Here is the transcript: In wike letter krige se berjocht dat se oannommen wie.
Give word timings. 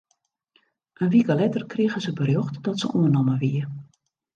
In 1.01 1.09
wike 1.11 1.33
letter 1.35 1.63
krige 1.73 1.99
se 2.05 2.13
berjocht 2.19 2.61
dat 2.65 2.79
se 2.79 2.87
oannommen 2.97 3.39
wie. 3.41 3.63